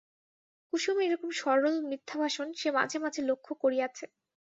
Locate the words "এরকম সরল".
1.07-1.75